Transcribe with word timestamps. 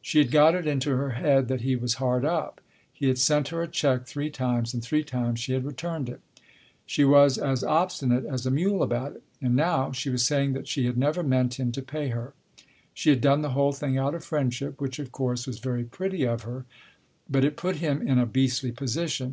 She 0.00 0.18
had 0.20 0.30
got 0.30 0.54
it 0.54 0.68
into 0.68 0.90
her 0.90 1.10
head 1.18 1.48
that 1.48 1.62
he 1.62 1.74
was 1.74 1.94
hard 1.94 2.24
up. 2.24 2.60
He 2.92 3.08
had 3.08 3.18
sent 3.18 3.48
her 3.48 3.60
a 3.60 3.66
cheque 3.66 4.06
three 4.06 4.30
times, 4.30 4.72
and 4.72 4.80
three 4.80 5.02
times 5.02 5.40
she 5.40 5.52
had 5.52 5.64
returned 5.64 6.08
it. 6.08 6.20
She 6.86 7.04
was 7.04 7.38
as 7.38 7.64
obstinate 7.64 8.24
as 8.24 8.46
a 8.46 8.52
mule 8.52 8.84
about 8.84 9.16
it. 9.16 9.24
And 9.42 9.56
now 9.56 9.90
she 9.90 10.10
was 10.10 10.22
saying 10.24 10.52
that 10.52 10.68
she 10.68 10.86
had 10.86 10.96
never 10.96 11.24
meant 11.24 11.58
him 11.58 11.72
to 11.72 11.82
pay 11.82 12.10
her; 12.10 12.34
she 12.94 13.10
had 13.10 13.20
done 13.20 13.42
the 13.42 13.50
whole 13.50 13.72
thing 13.72 13.98
out 13.98 14.14
of 14.14 14.22
friendship, 14.22 14.80
which, 14.80 15.00
of 15.00 15.10
course, 15.10 15.44
was 15.44 15.58
very 15.58 15.82
pretty 15.82 16.24
of 16.24 16.42
her, 16.44 16.66
but 17.28 17.44
it 17.44 17.56
put 17.56 17.74
him 17.78 18.00
in 18.06 18.20
a 18.20 18.26
beastly 18.26 18.70
position. 18.70 19.32